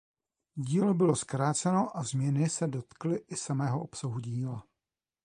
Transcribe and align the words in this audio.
Dílo 0.55 0.93
bylo 0.93 1.15
zkráceno 1.15 1.97
a 1.97 2.03
změny 2.03 2.49
se 2.49 2.67
dotkly 2.67 3.15
i 3.17 3.35
samého 3.35 3.81
obsahu 3.81 4.19
díla. 4.19 4.63